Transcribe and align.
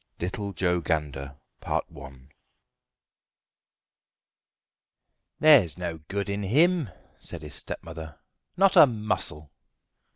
LITTLE 0.19 0.51
JOE 0.53 0.81
GANDER 0.81 1.37
"There's 5.37 5.77
no 5.77 5.99
good 6.07 6.27
in 6.27 6.41
him," 6.41 6.89
said 7.19 7.43
his 7.43 7.53
stepmother, 7.53 8.17
"not 8.57 8.75
a 8.75 8.87
mossul!" 8.87 9.51